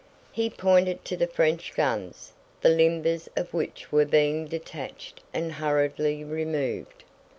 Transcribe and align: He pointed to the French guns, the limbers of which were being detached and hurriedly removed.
He 0.31 0.49
pointed 0.49 1.05
to 1.05 1.15
the 1.15 1.27
French 1.27 1.75
guns, 1.75 2.31
the 2.61 2.69
limbers 2.69 3.29
of 3.37 3.53
which 3.53 3.91
were 3.91 4.03
being 4.03 4.47
detached 4.47 5.21
and 5.31 5.51
hurriedly 5.51 6.23
removed. 6.23 7.03